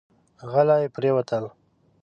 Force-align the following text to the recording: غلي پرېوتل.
غلي 0.51 0.83
پرېوتل. 0.95 1.45